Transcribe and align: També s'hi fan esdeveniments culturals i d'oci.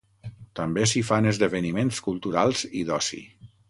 També 0.59 0.85
s'hi 0.93 1.03
fan 1.11 1.29
esdeveniments 1.33 2.03
culturals 2.09 2.69
i 2.83 2.87
d'oci. 2.91 3.27